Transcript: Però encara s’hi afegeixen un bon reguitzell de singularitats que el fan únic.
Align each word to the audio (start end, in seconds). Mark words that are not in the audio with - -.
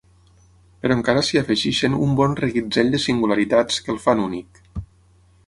Però 0.85 0.95
encara 0.99 1.21
s’hi 1.27 1.39
afegeixen 1.41 1.97
un 2.07 2.15
bon 2.21 2.33
reguitzell 2.41 2.91
de 2.97 3.01
singularitats 3.05 3.79
que 3.85 3.95
el 3.97 4.03
fan 4.09 4.25
únic. 4.27 4.65